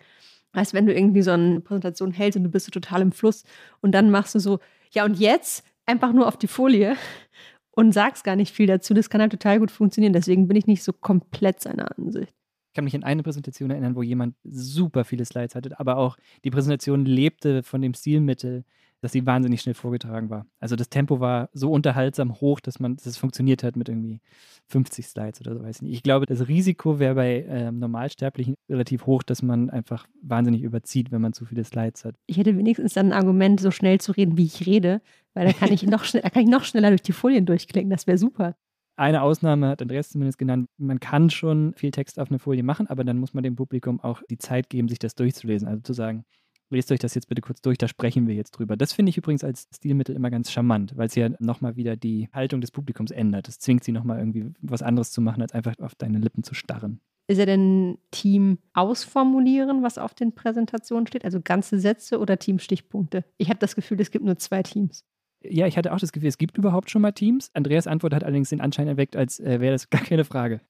[0.55, 3.45] Heißt, wenn du irgendwie so eine Präsentation hältst und du bist so total im Fluss
[3.81, 4.59] und dann machst du so,
[4.91, 6.97] ja und jetzt einfach nur auf die Folie
[7.71, 10.13] und sagst gar nicht viel dazu, das kann halt total gut funktionieren.
[10.13, 12.33] Deswegen bin ich nicht so komplett seiner Ansicht.
[12.69, 16.17] Ich kann mich an eine Präsentation erinnern, wo jemand super viele Slides hatte, aber auch
[16.45, 18.65] die Präsentation lebte von dem Stilmittel,
[19.01, 20.47] dass sie wahnsinnig schnell vorgetragen war.
[20.59, 24.21] Also das Tempo war so unterhaltsam hoch, dass man, dass es funktioniert hat mit irgendwie
[24.67, 25.95] 50 Slides oder so, weiß ich nicht.
[25.95, 31.13] Ich glaube, das Risiko wäre bei ähm, Normalsterblichen relativ hoch, dass man einfach wahnsinnig überzieht,
[31.13, 32.17] wenn man zu viele Slides hat.
[32.27, 35.01] Ich hätte wenigstens dann ein Argument, so schnell zu reden, wie ich rede,
[35.35, 37.91] weil da kann ich noch, schnell, da kann ich noch schneller durch die Folien durchklicken.
[37.91, 38.57] Das wäre super.
[38.97, 42.89] Eine Ausnahme hat Andreas zumindest genannt, man kann schon viel Text auf eine Folie machen,
[42.89, 45.69] aber dann muss man dem Publikum auch die Zeit geben, sich das durchzulesen.
[45.69, 46.25] Also zu sagen,
[46.71, 48.77] lest euch das jetzt bitte kurz durch, da sprechen wir jetzt drüber.
[48.77, 52.29] Das finde ich übrigens als Stilmittel immer ganz charmant, weil es ja nochmal wieder die
[52.33, 53.49] Haltung des Publikums ändert.
[53.49, 56.55] Es zwingt sie nochmal irgendwie was anderes zu machen, als einfach auf deine Lippen zu
[56.55, 57.01] starren.
[57.31, 61.27] Ist er denn Team ausformulieren, was auf den Präsentationen steht?
[61.27, 63.25] Also ganze Sätze oder Teamstichpunkte?
[63.37, 65.05] Ich habe das Gefühl, es gibt nur zwei Teams.
[65.43, 67.51] Ja, ich hatte auch das Gefühl, es gibt überhaupt schon mal Teams.
[67.53, 70.63] Andreas Antwort hat allerdings den Anschein erweckt, als äh, wäre das gar keine Frage.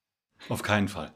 [0.48, 1.12] Auf keinen Fall.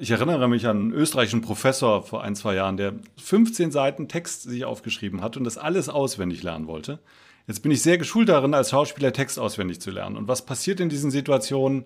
[0.00, 4.44] Ich erinnere mich an einen österreichischen Professor vor ein, zwei Jahren, der 15 Seiten Text
[4.44, 7.00] sich aufgeschrieben hat und das alles auswendig lernen wollte.
[7.48, 10.16] Jetzt bin ich sehr geschult darin, als Schauspieler Text auswendig zu lernen.
[10.16, 11.84] Und was passiert in diesen Situationen?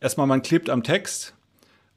[0.00, 1.34] Erstmal, man klebt am Text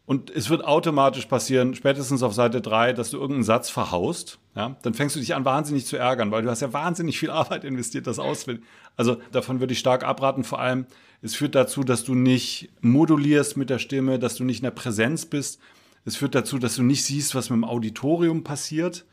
[0.05, 4.39] und es wird automatisch passieren, spätestens auf Seite 3, dass du irgendeinen Satz verhaust.
[4.53, 4.75] Ja?
[4.81, 7.63] Dann fängst du dich an, wahnsinnig zu ärgern, weil du hast ja wahnsinnig viel Arbeit
[7.63, 8.65] investiert, das auswendig.
[8.97, 10.43] Also davon würde ich stark abraten.
[10.43, 10.87] Vor allem,
[11.21, 14.71] es führt dazu, dass du nicht modulierst mit der Stimme, dass du nicht in der
[14.71, 15.59] Präsenz bist.
[16.05, 19.05] Es führt dazu, dass du nicht siehst, was mit dem Auditorium passiert.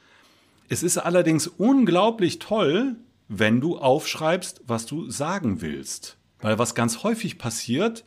[0.68, 2.96] Es ist allerdings unglaublich toll,
[3.28, 6.18] wenn du aufschreibst, was du sagen willst.
[6.40, 8.04] Weil was ganz häufig passiert,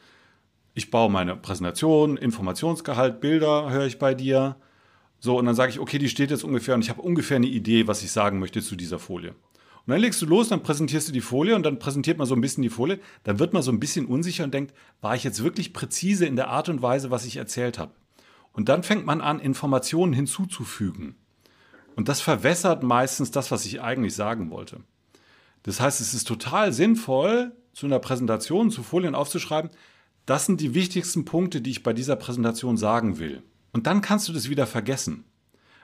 [0.73, 4.57] ich baue meine Präsentation, Informationsgehalt, Bilder höre ich bei dir.
[5.19, 7.47] So, und dann sage ich, okay, die steht jetzt ungefähr und ich habe ungefähr eine
[7.47, 9.33] Idee, was ich sagen möchte zu dieser Folie.
[9.87, 12.35] Und dann legst du los, dann präsentierst du die Folie und dann präsentiert man so
[12.35, 12.99] ein bisschen die Folie.
[13.23, 16.35] Dann wird man so ein bisschen unsicher und denkt, war ich jetzt wirklich präzise in
[16.35, 17.93] der Art und Weise, was ich erzählt habe?
[18.51, 21.15] Und dann fängt man an, Informationen hinzuzufügen.
[21.95, 24.81] Und das verwässert meistens das, was ich eigentlich sagen wollte.
[25.63, 29.71] Das heißt, es ist total sinnvoll, zu einer Präsentation, zu Folien aufzuschreiben,
[30.25, 33.41] das sind die wichtigsten Punkte, die ich bei dieser Präsentation sagen will.
[33.71, 35.23] Und dann kannst du das wieder vergessen.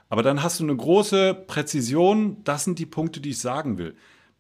[0.09, 3.95] Aber dann hast du eine große Präzision, das sind die Punkte, die ich sagen will.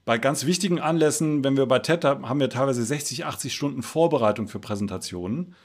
[0.05, 3.83] Bei ganz wichtigen Anlässen, wenn wir bei TED haben, haben wir teilweise 60, 80 Stunden
[3.83, 5.55] Vorbereitung für Präsentationen.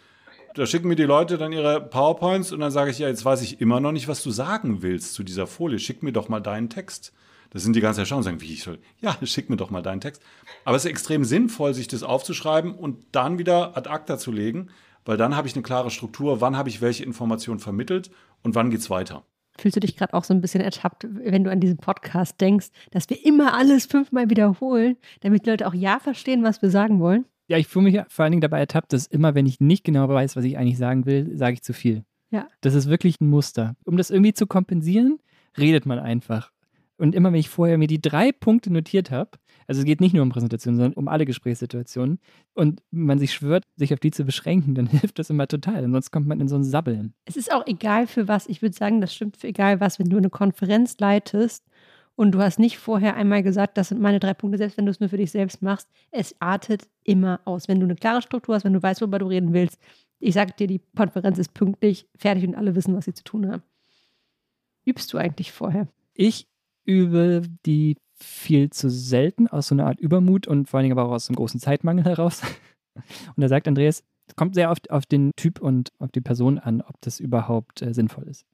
[0.54, 3.42] Da schicken mir die Leute dann ihre PowerPoints und dann sage ich, ja, jetzt weiß
[3.42, 5.78] ich immer noch nicht, was du sagen willst zu dieser Folie.
[5.78, 7.12] Schick mir doch mal deinen Text.
[7.50, 8.78] Das sind die ganze und sagen, wie ich soll.
[9.00, 10.22] Ja, schick mir doch mal deinen Text.
[10.64, 14.68] Aber es ist extrem sinnvoll, sich das aufzuschreiben und dann wieder ad acta zu legen,
[15.04, 18.11] weil dann habe ich eine klare Struktur, wann habe ich welche Informationen vermittelt
[18.42, 19.24] und wann geht es weiter.
[19.59, 22.68] Fühlst du dich gerade auch so ein bisschen ertappt, wenn du an diesen Podcast denkst,
[22.90, 27.01] dass wir immer alles fünfmal wiederholen, damit die Leute auch ja verstehen, was wir sagen
[27.01, 27.25] wollen?
[27.49, 30.09] Ja, ich fühle mich vor allen Dingen dabei ertappt, dass immer, wenn ich nicht genau
[30.09, 32.05] weiß, was ich eigentlich sagen will, sage ich zu viel.
[32.31, 32.47] Ja.
[32.61, 33.75] Das ist wirklich ein Muster.
[33.85, 35.18] Um das irgendwie zu kompensieren,
[35.57, 36.53] redet man einfach.
[36.98, 39.30] Und immer, wenn ich vorher mir die drei Punkte notiert habe,
[39.68, 42.18] also es geht nicht nur um Präsentationen, sondern um alle Gesprächssituationen,
[42.54, 45.88] und man sich schwört, sich auf die zu beschränken, dann hilft das immer total.
[45.88, 47.14] Sonst kommt man in so ein Sabbeln.
[47.24, 48.48] Es ist auch egal für was.
[48.48, 51.64] Ich würde sagen, das stimmt für egal was, wenn du eine Konferenz leitest
[52.16, 54.90] und du hast nicht vorher einmal gesagt, das sind meine drei Punkte, selbst wenn du
[54.90, 55.88] es nur für dich selbst machst.
[56.11, 57.68] Es artet immer aus.
[57.68, 59.78] Wenn du eine klare Struktur hast, wenn du weißt, worüber du reden willst.
[60.18, 63.48] Ich sage dir, die Konferenz ist pünktlich, fertig und alle wissen, was sie zu tun
[63.48, 63.62] haben.
[64.84, 65.87] Übst du eigentlich vorher?
[66.12, 66.47] Ich
[66.88, 71.09] übe die viel zu selten aus so einer Art Übermut und vor allen Dingen aber
[71.09, 72.42] auch aus einem großen Zeitmangel heraus.
[73.37, 76.59] Und da sagt Andreas, es kommt sehr oft auf den Typ und auf die Person
[76.59, 78.44] an, ob das überhaupt äh, sinnvoll ist.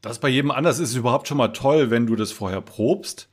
[0.00, 3.28] Das bei jedem anders ist es überhaupt schon mal toll, wenn du das vorher probst.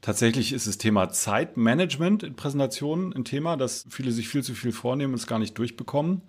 [0.00, 4.72] Tatsächlich ist das Thema Zeitmanagement in Präsentationen ein Thema, dass viele sich viel zu viel
[4.72, 6.22] vornehmen und es gar nicht durchbekommen.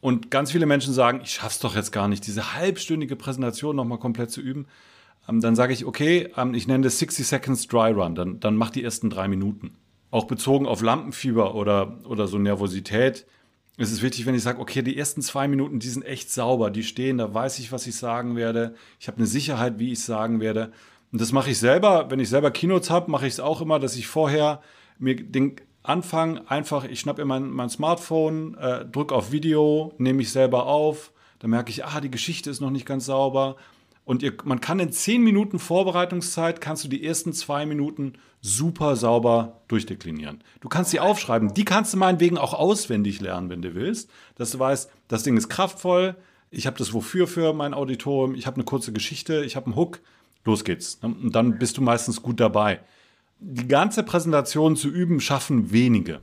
[0.00, 3.98] Und ganz viele Menschen sagen, ich schaff's doch jetzt gar nicht, diese halbstündige Präsentation nochmal
[3.98, 4.66] komplett zu üben.
[5.30, 8.56] Ähm, dann sage ich, okay, ähm, ich nenne das 60 Seconds Dry Run, dann, dann
[8.56, 9.76] mach die ersten drei Minuten.
[10.10, 13.26] Auch bezogen auf Lampenfieber oder, oder so Nervosität
[13.76, 16.70] ist es wichtig, wenn ich sage, okay, die ersten zwei Minuten, die sind echt sauber,
[16.70, 18.74] die stehen, da weiß ich, was ich sagen werde.
[18.98, 20.72] Ich habe eine Sicherheit, wie ich sagen werde.
[21.12, 22.10] Und das mache ich selber.
[22.10, 24.60] Wenn ich selber Keynotes habe, mache ich es auch immer, dass ich vorher
[24.98, 30.30] mir den Anfang einfach, ich schnappe mein, mein Smartphone, äh, drücke auf Video, nehme mich
[30.30, 31.12] selber auf.
[31.38, 33.56] Dann merke ich, ah, die Geschichte ist noch nicht ganz sauber.
[34.10, 38.96] Und ihr, man kann in zehn Minuten Vorbereitungszeit, kannst du die ersten zwei Minuten super
[38.96, 40.42] sauber durchdeklinieren.
[40.60, 41.54] Du kannst sie aufschreiben.
[41.54, 44.10] Die kannst du meinetwegen auch auswendig lernen, wenn du willst.
[44.34, 46.16] Dass du weißt, das Ding ist kraftvoll.
[46.50, 48.34] Ich habe das Wofür für mein Auditorium.
[48.34, 49.44] Ich habe eine kurze Geschichte.
[49.44, 50.00] Ich habe einen Hook.
[50.44, 50.98] Los geht's.
[51.02, 52.80] Und dann bist du meistens gut dabei.
[53.38, 56.20] Die ganze Präsentation zu üben, schaffen wenige.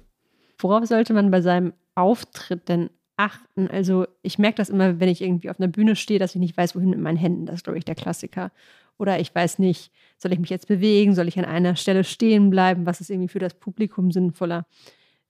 [0.59, 3.67] Worauf sollte man bei seinem Auftritt denn achten.
[3.67, 6.55] Also ich merke das immer, wenn ich irgendwie auf einer Bühne stehe, dass ich nicht
[6.55, 7.45] weiß, wohin mit meinen Händen.
[7.45, 8.51] Das ist, glaube ich, der Klassiker.
[8.97, 11.13] Oder ich weiß nicht, soll ich mich jetzt bewegen?
[11.13, 12.85] Soll ich an einer Stelle stehen bleiben?
[12.85, 14.65] Was ist irgendwie für das Publikum sinnvoller?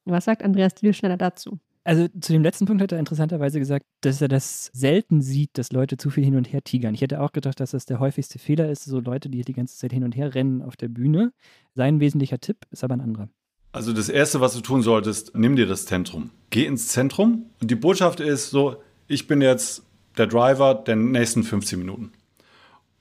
[0.05, 1.59] Was sagt Andreas Dielschneider dazu?
[1.83, 5.71] Also zu dem letzten Punkt hat er interessanterweise gesagt, dass er das selten sieht, dass
[5.71, 6.93] Leute zu viel hin und her tigern.
[6.93, 9.77] Ich hätte auch gedacht, dass das der häufigste Fehler ist, so Leute, die die ganze
[9.77, 11.31] Zeit hin und her rennen auf der Bühne.
[11.75, 13.29] Sein wesentlicher Tipp ist aber ein anderer.
[13.71, 16.31] Also das Erste, was du tun solltest, nimm dir das Zentrum.
[16.49, 19.83] Geh ins Zentrum und die Botschaft ist so, ich bin jetzt
[20.17, 22.11] der Driver der nächsten 15 Minuten.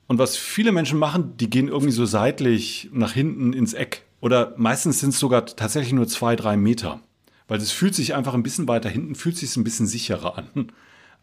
[0.07, 4.05] Und was viele Menschen machen, die gehen irgendwie so seitlich nach hinten ins Eck.
[4.21, 7.01] Oder meistens sind es sogar tatsächlich nur zwei, drei Meter.
[7.47, 10.71] Weil es fühlt sich einfach ein bisschen weiter hinten, fühlt sich ein bisschen sicherer an.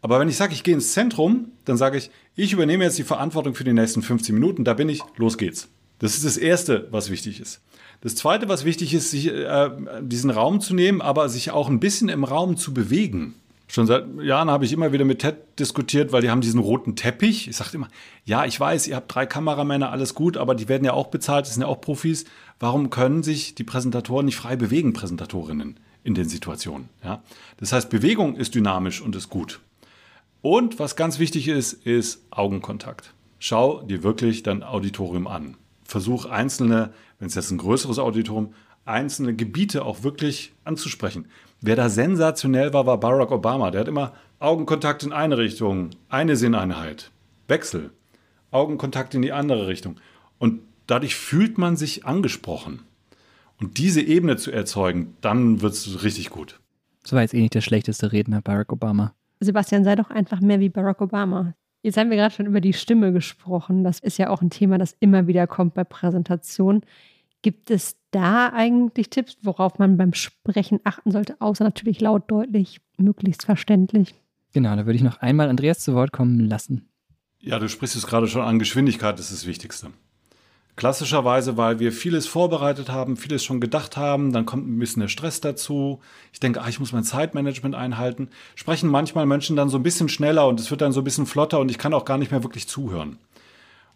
[0.01, 3.05] Aber wenn ich sage, ich gehe ins Zentrum, dann sage ich, ich übernehme jetzt die
[3.05, 5.69] Verantwortung für die nächsten 15 Minuten, da bin ich, los geht's.
[6.05, 7.63] Das ist das Erste, was wichtig ist.
[8.03, 9.71] Das Zweite, was wichtig ist, sich äh,
[10.03, 13.37] diesen Raum zu nehmen, aber sich auch ein bisschen im Raum zu bewegen.
[13.69, 16.95] Schon seit Jahren habe ich immer wieder mit TED diskutiert, weil die haben diesen roten
[16.95, 17.49] Teppich.
[17.49, 17.89] Ich sage immer,
[18.27, 21.47] ja, ich weiß, ihr habt drei Kameramänner, alles gut, aber die werden ja auch bezahlt,
[21.47, 22.27] das sind ja auch Profis.
[22.61, 26.91] Warum können sich die Präsentatoren nicht frei bewegen, Präsentatorinnen, in den Situationen?
[27.03, 27.23] Ja?
[27.57, 29.61] Das heißt, Bewegung ist dynamisch und ist gut.
[30.43, 33.15] Und was ganz wichtig ist, ist Augenkontakt.
[33.39, 35.57] Schau dir wirklich dein Auditorium an.
[35.85, 41.27] Versuch einzelne, wenn es jetzt ein größeres Auditorium, einzelne Gebiete auch wirklich anzusprechen.
[41.61, 43.71] Wer da sensationell war, war Barack Obama.
[43.71, 47.11] Der hat immer Augenkontakt in eine Richtung, eine Sinneinheit,
[47.49, 47.91] Wechsel,
[48.51, 49.97] Augenkontakt in die andere Richtung.
[50.39, 52.81] Und dadurch fühlt man sich angesprochen.
[53.61, 56.61] Und diese Ebene zu erzeugen, dann wird es richtig gut.
[57.03, 59.15] Das war jetzt eh nicht der schlechteste Redner, Barack Obama.
[59.41, 61.55] Sebastian, sei doch einfach mehr wie Barack Obama.
[61.85, 63.85] Jetzt haben wir gerade schon über die Stimme gesprochen.
[63.85, 66.81] Das ist ja auch ein Thema, das immer wieder kommt bei Präsentationen.
[67.43, 72.81] Gibt es da eigentlich Tipps, worauf man beim Sprechen achten sollte, außer natürlich laut, deutlich,
[72.97, 74.15] möglichst verständlich?
[74.55, 76.89] Genau, da würde ich noch einmal Andreas zu Wort kommen lassen.
[77.39, 78.59] Ja, du sprichst es gerade schon an.
[78.59, 79.91] Geschwindigkeit ist das Wichtigste.
[80.77, 85.09] Klassischerweise, weil wir vieles vorbereitet haben, vieles schon gedacht haben, dann kommt ein bisschen der
[85.09, 86.01] Stress dazu.
[86.33, 88.29] Ich denke, ah, ich muss mein Zeitmanagement einhalten.
[88.57, 91.27] Sprechen manchmal Menschen dann so ein bisschen schneller und es wird dann so ein bisschen
[91.27, 93.19] flotter und ich kann auch gar nicht mehr wirklich zuhören.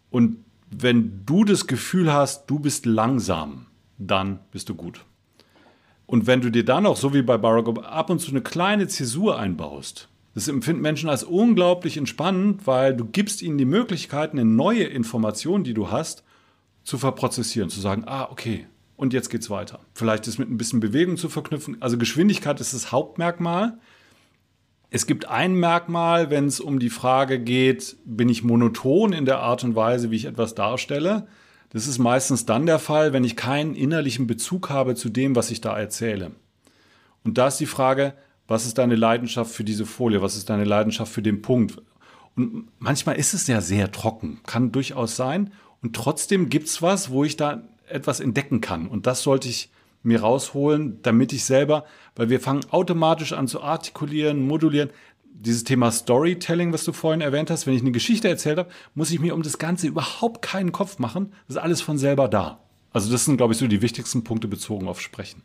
[0.09, 0.37] Und
[0.71, 3.65] wenn du das Gefühl hast, du bist langsam,
[3.97, 5.03] dann bist du gut.
[6.05, 8.41] Und wenn du dir dann auch, so wie bei Barack Obama, ab und zu eine
[8.41, 14.31] kleine Zäsur einbaust, das empfinden Menschen als unglaublich entspannend, weil du gibst ihnen die Möglichkeit,
[14.31, 16.23] eine neue Information, die du hast,
[16.89, 18.65] zu verprozessieren, zu sagen, ah, okay,
[18.97, 19.79] und jetzt geht's weiter.
[19.93, 21.77] Vielleicht ist mit ein bisschen Bewegung zu verknüpfen.
[21.81, 23.77] Also Geschwindigkeit ist das Hauptmerkmal.
[24.89, 29.39] Es gibt ein Merkmal, wenn es um die Frage geht, bin ich monoton in der
[29.39, 31.27] Art und Weise, wie ich etwas darstelle.
[31.69, 35.51] Das ist meistens dann der Fall, wenn ich keinen innerlichen Bezug habe zu dem, was
[35.51, 36.31] ich da erzähle.
[37.23, 38.15] Und da ist die Frage,
[38.47, 40.23] was ist deine Leidenschaft für diese Folie?
[40.23, 41.77] Was ist deine Leidenschaft für den Punkt?
[42.35, 45.51] Und manchmal ist es ja sehr trocken, kann durchaus sein.
[45.81, 48.87] Und trotzdem gibt es was, wo ich da etwas entdecken kann.
[48.87, 49.69] Und das sollte ich
[50.03, 54.89] mir rausholen, damit ich selber, weil wir fangen automatisch an zu artikulieren, modulieren.
[55.31, 59.11] Dieses Thema Storytelling, was du vorhin erwähnt hast, wenn ich eine Geschichte erzählt habe, muss
[59.11, 61.31] ich mir um das Ganze überhaupt keinen Kopf machen.
[61.47, 62.59] Das ist alles von selber da.
[62.91, 65.43] Also das sind, glaube ich, so die wichtigsten Punkte bezogen auf Sprechen.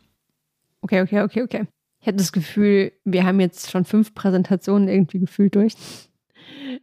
[0.81, 1.67] Okay, okay, okay, okay.
[2.01, 5.75] Ich habe das Gefühl, wir haben jetzt schon fünf Präsentationen irgendwie gefühlt durch.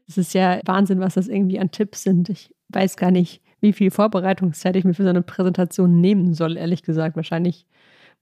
[0.08, 2.28] Es ist ja Wahnsinn, was das irgendwie an Tipps sind.
[2.28, 6.56] Ich weiß gar nicht, wie viel Vorbereitungszeit ich mir für so eine Präsentation nehmen soll,
[6.56, 7.16] ehrlich gesagt.
[7.16, 7.66] Wahrscheinlich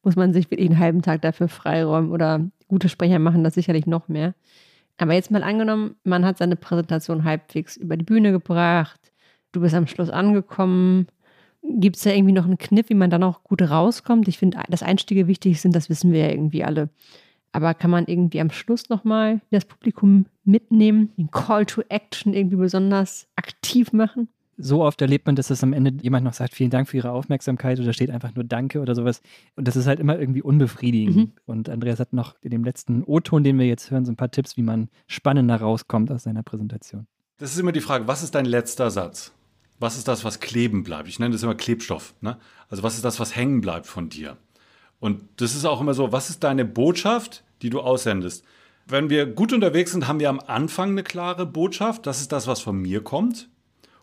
[0.02, 3.86] muss man sich wirklich einen halben Tag dafür freiräumen oder gute Sprecher machen das sicherlich
[3.86, 4.34] noch mehr.
[4.98, 9.00] Aber jetzt mal angenommen, man hat seine Präsentation halbwegs über die Bühne gebracht,
[9.52, 11.06] du bist am Schluss angekommen.
[11.62, 14.28] Gibt es da irgendwie noch einen Kniff, wie man dann auch gut rauskommt?
[14.28, 16.90] Ich finde, dass Einstiege wichtig sind, das wissen wir ja irgendwie alle.
[17.52, 22.56] Aber kann man irgendwie am Schluss nochmal das Publikum mitnehmen, den Call to Action irgendwie
[22.56, 24.28] besonders aktiv machen?
[24.61, 27.12] So oft erlebt man, dass es am Ende jemand noch sagt, vielen Dank für Ihre
[27.12, 29.23] Aufmerksamkeit oder steht einfach nur Danke oder sowas.
[29.57, 31.16] Und das ist halt immer irgendwie unbefriedigend.
[31.16, 31.33] Mhm.
[31.46, 34.31] Und Andreas hat noch in dem letzten O-Ton, den wir jetzt hören, so ein paar
[34.31, 37.07] Tipps, wie man spannender rauskommt aus seiner Präsentation.
[37.38, 39.33] Das ist immer die Frage, was ist dein letzter Satz?
[39.79, 41.09] Was ist das, was kleben bleibt?
[41.09, 42.14] Ich nenne das immer Klebstoff.
[42.20, 42.37] Ne?
[42.68, 44.37] Also was ist das, was hängen bleibt von dir?
[44.99, 48.44] Und das ist auch immer so, was ist deine Botschaft, die du aussendest?
[48.87, 52.07] Wenn wir gut unterwegs sind, haben wir am Anfang eine klare Botschaft.
[52.07, 53.49] Das ist das, was von mir kommt.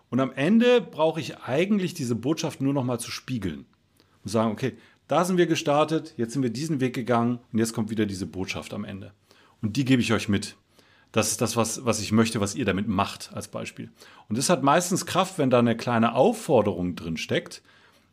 [0.10, 3.66] Und am Ende brauche ich eigentlich diese Botschaft nur noch mal zu spiegeln
[4.24, 7.74] und sagen, okay, da sind wir gestartet, jetzt sind wir diesen Weg gegangen und jetzt
[7.74, 9.14] kommt wieder diese Botschaft am Ende.
[9.62, 10.56] Und die gebe ich euch mit.
[11.12, 13.90] Das ist das, was, was ich möchte, was ihr damit macht, als Beispiel.
[14.28, 17.62] Und das hat meistens Kraft, wenn da eine kleine Aufforderung drin steckt.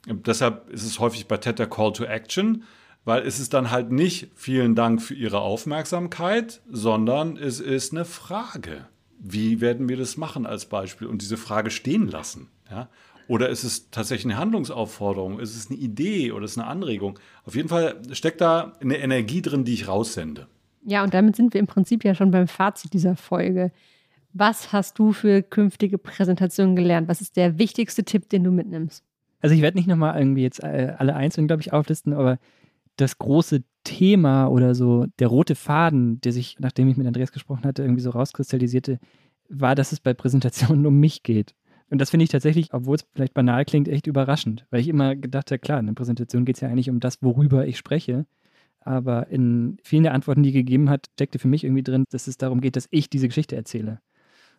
[0.07, 2.63] Deshalb ist es häufig bei TED der Call to Action,
[3.05, 8.05] weil es ist dann halt nicht vielen Dank für Ihre Aufmerksamkeit, sondern es ist eine
[8.05, 8.87] Frage
[9.27, 12.49] wie werden wir das machen als Beispiel und diese Frage stehen lassen?
[12.71, 12.89] Ja?
[13.27, 15.41] Oder ist es tatsächlich eine Handlungsaufforderung?
[15.41, 17.19] Ist es eine Idee oder ist es eine Anregung?
[17.45, 20.47] Auf jeden Fall steckt da eine Energie drin, die ich raussende.
[20.85, 23.73] Ja, und damit sind wir im Prinzip ja schon beim Fazit dieser Folge.
[24.35, 27.09] Was hast du für künftige Präsentationen gelernt?
[27.09, 29.03] Was ist der wichtigste Tipp, den du mitnimmst?
[29.41, 32.39] Also ich werde nicht nochmal irgendwie jetzt äh, alle einzeln, glaube ich, auflisten, aber
[32.97, 37.65] das große Thema oder so der rote Faden, der sich, nachdem ich mit Andreas gesprochen
[37.65, 38.99] hatte, irgendwie so rauskristallisierte,
[39.49, 41.55] war, dass es bei Präsentationen um mich geht.
[41.91, 45.15] Und das finde ich tatsächlich, obwohl es vielleicht banal klingt, echt überraschend, weil ich immer
[45.15, 48.27] gedacht habe, klar, in der Präsentation geht es ja eigentlich um das, worüber ich spreche.
[48.81, 52.37] Aber in vielen der Antworten, die gegeben hat, steckte für mich irgendwie drin, dass es
[52.37, 54.01] darum geht, dass ich diese Geschichte erzähle.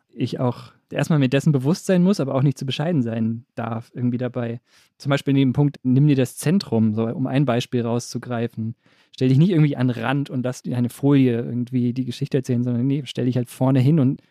[0.10, 3.92] Ich auch erstmal mir dessen bewusst sein muss, aber auch nicht zu bescheiden sein darf,
[3.94, 4.62] irgendwie dabei.
[4.98, 8.76] Zum Beispiel in dem Punkt, nimm dir das Zentrum, so, um ein Beispiel rauszugreifen.
[9.14, 12.64] Stell dich nicht irgendwie an den Rand und lass eine Folie irgendwie die Geschichte erzählen,
[12.64, 14.22] sondern nee, stell dich halt vorne hin und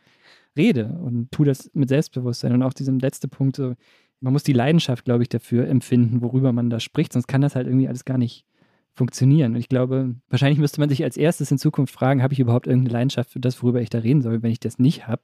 [0.57, 2.53] rede und tu das mit Selbstbewusstsein.
[2.53, 3.75] Und auch diesem letzte Punkt, so,
[4.21, 7.57] man muss die Leidenschaft, glaube ich, dafür empfinden, worüber man da spricht, sonst kann das
[7.57, 8.47] halt irgendwie alles gar nicht
[8.95, 9.53] funktionieren.
[9.53, 12.67] Und ich glaube, wahrscheinlich müsste man sich als erstes in Zukunft fragen, habe ich überhaupt
[12.67, 14.43] irgendeine Leidenschaft für das, worüber ich da reden soll?
[14.43, 15.23] Wenn ich das nicht habe,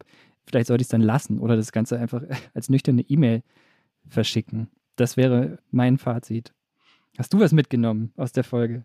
[0.50, 2.22] vielleicht sollte ich es dann lassen oder das Ganze einfach
[2.54, 3.42] als nüchterne E-Mail
[4.08, 4.68] verschicken.
[4.96, 6.52] Das wäre mein Fazit.
[7.18, 8.84] Hast du was mitgenommen aus der Folge?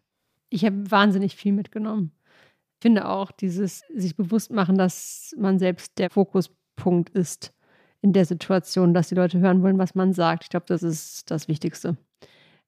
[0.50, 2.12] Ich habe wahnsinnig viel mitgenommen.
[2.78, 7.54] Ich finde auch dieses sich bewusst machen, dass man selbst der Fokuspunkt ist
[8.02, 10.44] in der Situation, dass die Leute hören wollen, was man sagt.
[10.44, 11.98] Ich glaube, das ist das Wichtigste.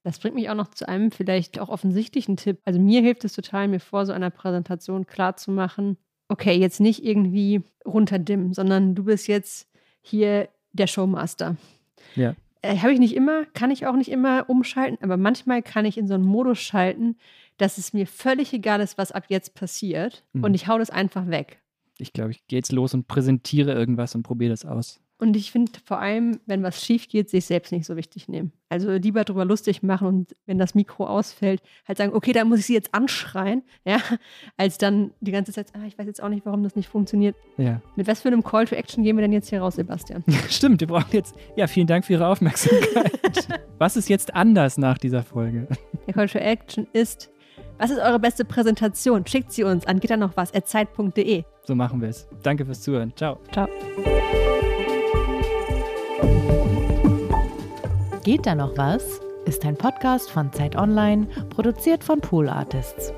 [0.02, 2.60] Das bringt mich auch noch zu einem vielleicht auch offensichtlichen Tipp.
[2.64, 5.96] Also mir hilft es total, mir vor so einer Präsentation klarzumachen,
[6.28, 9.68] okay, jetzt nicht irgendwie runterdimmen, sondern du bist jetzt
[10.00, 11.56] hier der Showmaster.
[12.14, 12.34] Ja.
[12.62, 15.96] Äh, Habe ich nicht immer, kann ich auch nicht immer umschalten, aber manchmal kann ich
[15.98, 17.16] in so einen Modus schalten,
[17.56, 20.44] dass es mir völlig egal ist, was ab jetzt passiert Mhm.
[20.44, 21.60] und ich hau das einfach weg.
[21.98, 25.00] Ich glaube, ich gehe jetzt los und präsentiere irgendwas und probiere das aus.
[25.20, 28.52] Und ich finde vor allem, wenn was schief geht, sich selbst nicht so wichtig nehmen.
[28.68, 32.60] Also lieber drüber lustig machen und wenn das Mikro ausfällt, halt sagen, okay, dann muss
[32.60, 33.98] ich sie jetzt anschreien, ja,
[34.56, 37.34] als dann die ganze Zeit, ah, ich weiß jetzt auch nicht, warum das nicht funktioniert.
[37.56, 37.80] Ja.
[37.96, 40.22] Mit was für einem Call to Action gehen wir denn jetzt hier raus, Sebastian?
[40.48, 41.34] Stimmt, wir brauchen jetzt.
[41.56, 43.18] Ja, vielen Dank für Ihre Aufmerksamkeit.
[43.78, 45.68] Was ist jetzt anders nach dieser Folge?
[46.06, 47.30] Der Call to Action ist,
[47.78, 49.24] was ist eure beste Präsentation?
[49.24, 50.52] Schickt sie uns an da noch was.
[51.64, 52.26] So machen wir es.
[52.42, 53.12] Danke fürs Zuhören.
[53.14, 53.38] Ciao.
[53.52, 53.68] Ciao.
[58.28, 59.22] Geht da noch was?
[59.46, 63.10] Ist ein Podcast von Zeit Online, produziert von Pool Artists.